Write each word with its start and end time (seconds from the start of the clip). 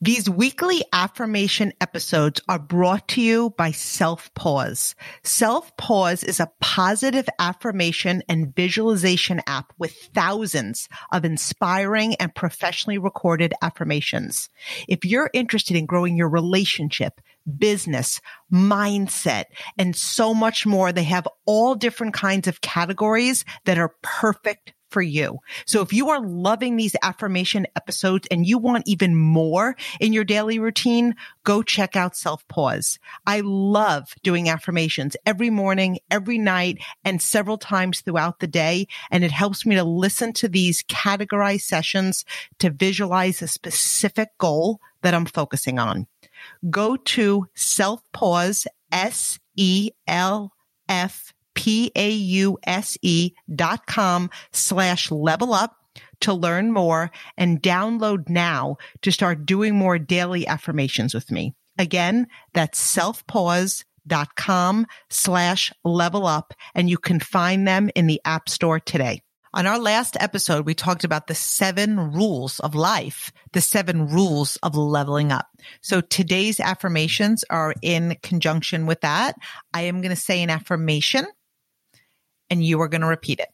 These 0.00 0.30
weekly 0.30 0.84
affirmation 0.92 1.72
episodes 1.80 2.40
are 2.48 2.60
brought 2.60 3.08
to 3.08 3.20
you 3.20 3.50
by 3.58 3.72
Self 3.72 4.32
Pause. 4.34 4.94
Self 5.24 5.76
Pause 5.76 6.22
is 6.22 6.38
a 6.38 6.52
positive 6.60 7.28
affirmation 7.40 8.22
and 8.28 8.54
visualization 8.54 9.42
app 9.48 9.72
with 9.76 9.92
thousands 10.14 10.88
of 11.10 11.24
inspiring 11.24 12.14
and 12.16 12.32
professionally 12.32 12.98
recorded 12.98 13.54
affirmations. 13.60 14.48
If 14.86 15.04
you're 15.04 15.30
interested 15.32 15.76
in 15.76 15.86
growing 15.86 16.16
your 16.16 16.28
relationship, 16.28 17.20
business, 17.58 18.20
mindset, 18.52 19.46
and 19.76 19.96
so 19.96 20.32
much 20.32 20.64
more, 20.64 20.92
they 20.92 21.04
have 21.04 21.26
all 21.44 21.74
different 21.74 22.14
kinds 22.14 22.46
of 22.46 22.60
categories 22.60 23.44
that 23.64 23.78
are 23.78 23.96
perfect 24.02 24.74
for 24.90 25.02
you. 25.02 25.38
So 25.66 25.80
if 25.82 25.92
you 25.92 26.08
are 26.10 26.20
loving 26.20 26.76
these 26.76 26.96
affirmation 27.02 27.66
episodes 27.76 28.26
and 28.30 28.46
you 28.46 28.58
want 28.58 28.86
even 28.86 29.16
more 29.16 29.76
in 30.00 30.12
your 30.12 30.24
daily 30.24 30.58
routine, 30.58 31.14
go 31.44 31.62
check 31.62 31.96
out 31.96 32.16
Self 32.16 32.46
Pause. 32.48 32.98
I 33.26 33.40
love 33.44 34.14
doing 34.22 34.48
affirmations 34.48 35.16
every 35.26 35.50
morning, 35.50 35.98
every 36.10 36.38
night, 36.38 36.78
and 37.04 37.20
several 37.20 37.58
times 37.58 38.00
throughout 38.00 38.40
the 38.40 38.46
day. 38.46 38.86
And 39.10 39.24
it 39.24 39.32
helps 39.32 39.66
me 39.66 39.74
to 39.76 39.84
listen 39.84 40.32
to 40.34 40.48
these 40.48 40.82
categorized 40.84 41.62
sessions 41.62 42.24
to 42.58 42.70
visualize 42.70 43.42
a 43.42 43.48
specific 43.48 44.30
goal 44.38 44.80
that 45.02 45.14
I'm 45.14 45.26
focusing 45.26 45.78
on. 45.78 46.06
Go 46.70 46.96
to 46.96 47.46
Self 47.54 48.02
Pause, 48.12 48.66
S 48.92 49.38
E 49.56 49.90
L 50.06 50.52
F 50.88 51.32
P-A-U-S-E 51.58 53.32
dot 53.52 53.84
com 53.88 54.30
slash 54.52 55.10
level 55.10 55.52
up 55.52 55.74
to 56.20 56.32
learn 56.32 56.70
more 56.70 57.10
and 57.36 57.60
download 57.60 58.28
now 58.28 58.76
to 59.02 59.10
start 59.10 59.44
doing 59.44 59.74
more 59.74 59.98
daily 59.98 60.46
affirmations 60.46 61.14
with 61.14 61.32
me. 61.32 61.56
Again, 61.76 62.28
that's 62.54 62.80
selfpause.com 62.96 64.86
slash 65.10 65.72
level 65.84 66.26
up 66.26 66.54
and 66.76 66.88
you 66.88 66.96
can 66.96 67.18
find 67.18 67.66
them 67.66 67.90
in 67.96 68.06
the 68.06 68.20
app 68.24 68.48
store 68.48 68.78
today. 68.78 69.20
On 69.52 69.66
our 69.66 69.80
last 69.80 70.16
episode, 70.20 70.64
we 70.64 70.74
talked 70.74 71.02
about 71.02 71.26
the 71.26 71.34
seven 71.34 72.12
rules 72.12 72.60
of 72.60 72.76
life, 72.76 73.32
the 73.52 73.60
seven 73.60 74.06
rules 74.06 74.58
of 74.62 74.76
leveling 74.76 75.32
up. 75.32 75.48
So 75.80 76.00
today's 76.02 76.60
affirmations 76.60 77.42
are 77.50 77.74
in 77.82 78.16
conjunction 78.22 78.86
with 78.86 79.00
that. 79.00 79.34
I 79.74 79.82
am 79.82 80.02
going 80.02 80.14
to 80.14 80.16
say 80.16 80.42
an 80.44 80.50
affirmation 80.50 81.26
and 82.50 82.64
you 82.64 82.80
are 82.80 82.88
going 82.88 83.00
to 83.02 83.06
repeat 83.06 83.40
it. 83.40 83.52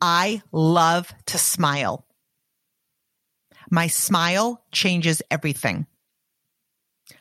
I 0.00 0.42
love 0.52 1.12
to 1.26 1.38
smile. 1.38 2.06
My 3.70 3.86
smile 3.86 4.62
changes 4.72 5.22
everything. 5.30 5.86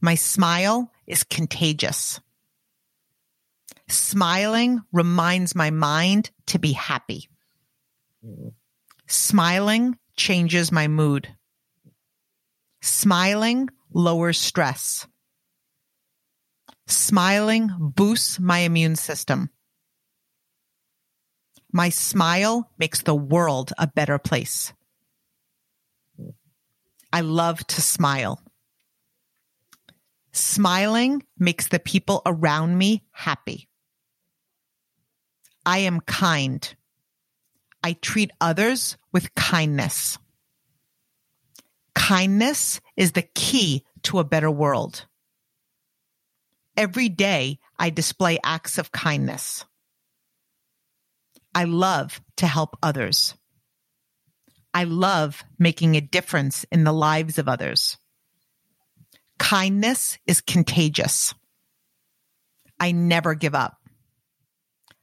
My 0.00 0.16
smile 0.16 0.90
is 1.06 1.24
contagious. 1.24 2.20
Smiling 3.88 4.80
reminds 4.92 5.54
my 5.54 5.70
mind 5.70 6.30
to 6.46 6.58
be 6.58 6.72
happy. 6.72 7.28
Smiling 9.06 9.98
changes 10.16 10.72
my 10.72 10.88
mood. 10.88 11.28
Smiling 12.80 13.68
lowers 13.92 14.38
stress. 14.38 15.06
Smiling 16.86 17.70
boosts 17.78 18.38
my 18.40 18.58
immune 18.60 18.96
system. 18.96 19.50
My 21.76 21.88
smile 21.88 22.70
makes 22.78 23.02
the 23.02 23.16
world 23.16 23.72
a 23.76 23.88
better 23.88 24.16
place. 24.16 24.72
I 27.12 27.22
love 27.22 27.66
to 27.66 27.82
smile. 27.82 28.40
Smiling 30.30 31.24
makes 31.36 31.66
the 31.66 31.80
people 31.80 32.22
around 32.24 32.78
me 32.78 33.02
happy. 33.10 33.68
I 35.66 35.78
am 35.78 35.98
kind. 35.98 36.62
I 37.82 37.94
treat 37.94 38.30
others 38.40 38.96
with 39.12 39.34
kindness. 39.34 40.16
Kindness 41.96 42.80
is 42.96 43.12
the 43.12 43.22
key 43.34 43.84
to 44.04 44.20
a 44.20 44.24
better 44.24 44.50
world. 44.50 45.06
Every 46.76 47.08
day 47.08 47.58
I 47.76 47.90
display 47.90 48.38
acts 48.44 48.78
of 48.78 48.92
kindness. 48.92 49.64
I 51.54 51.64
love 51.64 52.20
to 52.38 52.46
help 52.46 52.76
others. 52.82 53.34
I 54.72 54.84
love 54.84 55.44
making 55.58 55.94
a 55.94 56.00
difference 56.00 56.64
in 56.72 56.82
the 56.82 56.92
lives 56.92 57.38
of 57.38 57.48
others. 57.48 57.96
Kindness 59.38 60.18
is 60.26 60.40
contagious. 60.40 61.34
I 62.80 62.90
never 62.90 63.34
give 63.34 63.54
up. 63.54 63.76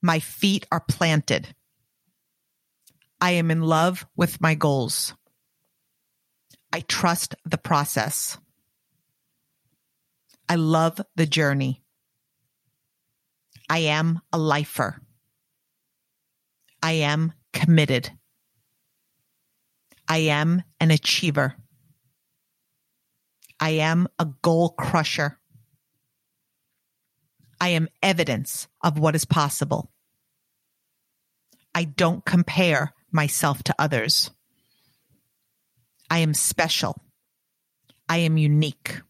My 0.00 0.18
feet 0.18 0.66
are 0.72 0.80
planted. 0.80 1.54
I 3.20 3.32
am 3.32 3.52
in 3.52 3.62
love 3.62 4.04
with 4.16 4.40
my 4.40 4.56
goals. 4.56 5.14
I 6.72 6.80
trust 6.80 7.36
the 7.44 7.58
process. 7.58 8.36
I 10.48 10.56
love 10.56 11.00
the 11.14 11.26
journey. 11.26 11.82
I 13.70 13.78
am 13.78 14.20
a 14.32 14.38
lifer. 14.38 15.01
I 16.82 16.92
am 16.92 17.32
committed. 17.52 18.10
I 20.08 20.18
am 20.18 20.62
an 20.80 20.90
achiever. 20.90 21.54
I 23.60 23.70
am 23.70 24.08
a 24.18 24.26
goal 24.42 24.70
crusher. 24.70 25.38
I 27.60 27.68
am 27.68 27.88
evidence 28.02 28.66
of 28.82 28.98
what 28.98 29.14
is 29.14 29.24
possible. 29.24 29.92
I 31.74 31.84
don't 31.84 32.24
compare 32.24 32.92
myself 33.12 33.62
to 33.64 33.74
others. 33.78 34.30
I 36.10 36.18
am 36.18 36.34
special. 36.34 36.96
I 38.08 38.18
am 38.18 38.36
unique. 38.36 39.00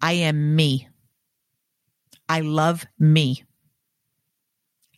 I 0.00 0.12
am 0.12 0.56
me. 0.56 0.88
I 2.28 2.40
love 2.40 2.86
me. 2.98 3.44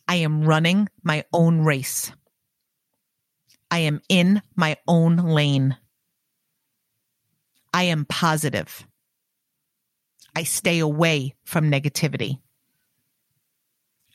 I 0.09 0.15
am 0.15 0.43
running 0.43 0.89
my 1.03 1.23
own 1.31 1.61
race. 1.61 2.11
I 3.69 3.79
am 3.79 4.01
in 4.09 4.41
my 4.55 4.77
own 4.87 5.17
lane. 5.17 5.77
I 7.71 7.83
am 7.83 8.05
positive. 8.05 8.87
I 10.35 10.45
stay 10.45 10.79
away 10.79 11.35
from 11.43 11.69
negativity. 11.69 12.39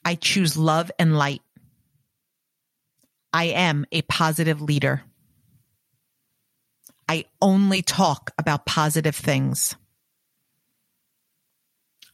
I 0.04 0.16
choose 0.16 0.56
love 0.56 0.90
and 0.98 1.16
light. 1.16 1.42
I 3.32 3.44
am 3.44 3.86
a 3.92 4.02
positive 4.02 4.60
leader. 4.60 5.04
I 7.08 7.26
only 7.40 7.82
talk 7.82 8.32
about 8.36 8.66
positive 8.66 9.14
things. 9.14 9.76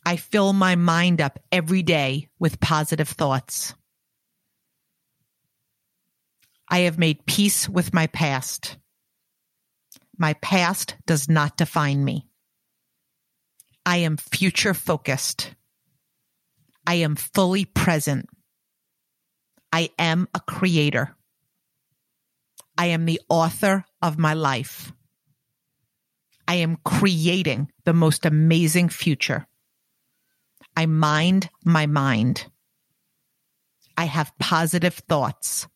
I 0.04 0.16
fill 0.16 0.52
my 0.52 0.76
mind 0.76 1.20
up 1.20 1.38
every 1.52 1.82
day 1.82 2.28
with 2.38 2.60
positive 2.60 3.08
thoughts. 3.08 3.74
I 6.68 6.80
have 6.80 6.98
made 6.98 7.26
peace 7.26 7.68
with 7.68 7.92
my 7.92 8.06
past. 8.06 8.76
My 10.16 10.34
past 10.34 10.96
does 11.06 11.28
not 11.28 11.56
define 11.56 12.04
me. 12.04 12.26
I 13.84 13.98
am 13.98 14.16
future 14.16 14.74
focused. 14.74 15.54
I 16.86 16.94
am 16.96 17.16
fully 17.16 17.64
present. 17.64 18.28
I 19.72 19.90
am 19.98 20.28
a 20.34 20.40
creator. 20.40 21.16
I 22.76 22.86
am 22.86 23.04
the 23.04 23.20
author 23.28 23.84
of 24.00 24.18
my 24.18 24.34
life. 24.34 24.92
I 26.48 26.56
am 26.56 26.78
creating 26.84 27.70
the 27.84 27.92
most 27.92 28.26
amazing 28.26 28.88
future. 28.88 29.46
I 30.80 30.86
mind 30.86 31.50
my 31.62 31.84
mind. 31.84 32.46
I 33.98 34.06
have 34.06 34.32
positive 34.38 34.94
thoughts. 34.94 35.68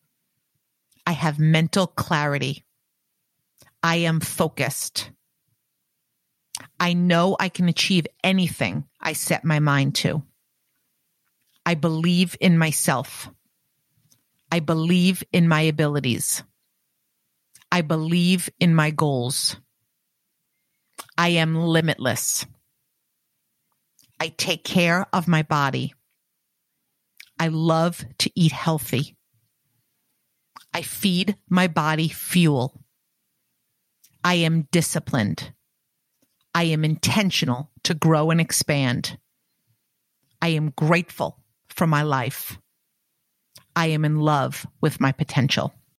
I 1.06 1.12
have 1.12 1.38
mental 1.38 1.86
clarity. 1.86 2.64
I 3.82 3.96
am 3.96 4.20
focused. 4.20 5.10
I 6.80 6.94
know 6.94 7.36
I 7.38 7.50
can 7.50 7.68
achieve 7.68 8.06
anything 8.24 8.84
I 8.98 9.12
set 9.12 9.44
my 9.44 9.58
mind 9.58 9.94
to. 9.96 10.22
I 11.66 11.74
believe 11.74 12.34
in 12.40 12.56
myself. 12.56 13.28
I 14.50 14.60
believe 14.60 15.22
in 15.34 15.48
my 15.48 15.60
abilities. 15.60 16.42
I 17.70 17.82
believe 17.82 18.48
in 18.58 18.74
my 18.74 18.90
goals. 18.90 19.56
I 21.18 21.28
am 21.44 21.56
limitless. 21.56 22.46
I 24.20 24.28
take 24.28 24.64
care 24.64 25.06
of 25.12 25.28
my 25.28 25.42
body. 25.42 25.94
I 27.38 27.48
love 27.48 28.04
to 28.18 28.30
eat 28.34 28.52
healthy. 28.52 29.16
I 30.72 30.82
feed 30.82 31.36
my 31.48 31.66
body 31.68 32.08
fuel. 32.08 32.84
I 34.22 34.34
am 34.34 34.68
disciplined. 34.72 35.52
I 36.54 36.64
am 36.64 36.84
intentional 36.84 37.70
to 37.82 37.94
grow 37.94 38.30
and 38.30 38.40
expand. 38.40 39.18
I 40.40 40.48
am 40.48 40.70
grateful 40.70 41.38
for 41.68 41.86
my 41.86 42.02
life. 42.02 42.58
I 43.76 43.86
am 43.86 44.04
in 44.04 44.20
love 44.20 44.66
with 44.80 45.00
my 45.00 45.12
potential. 45.12 45.74